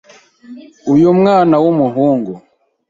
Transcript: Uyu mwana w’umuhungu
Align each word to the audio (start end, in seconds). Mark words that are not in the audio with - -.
Uyu 0.93 1.09
mwana 1.19 1.55
w’umuhungu 1.63 2.31